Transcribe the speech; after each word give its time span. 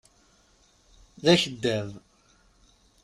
D 1.23 1.25
akeddab. 1.33 1.89